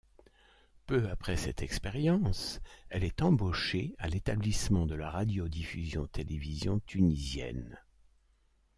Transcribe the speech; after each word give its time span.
Peu 0.87 1.07
après 1.11 1.37
cette 1.37 1.61
expérience, 1.61 2.59
elle 2.89 3.03
est 3.03 3.21
embauchée 3.21 3.93
à 3.99 4.07
l'Établissement 4.09 4.87
de 4.87 4.95
la 4.95 5.11
radiodiffusion-télévision 5.11 6.79
tunisienne. 6.87 7.77